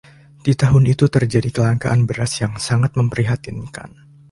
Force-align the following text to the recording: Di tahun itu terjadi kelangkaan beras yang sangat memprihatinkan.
Di 0.45 0.53
tahun 0.61 0.83
itu 0.93 1.05
terjadi 1.15 1.49
kelangkaan 1.55 2.01
beras 2.09 2.33
yang 2.43 2.53
sangat 2.67 2.91
memprihatinkan. 2.99 3.89